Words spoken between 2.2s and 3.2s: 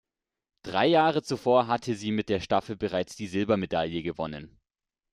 der Staffel bereits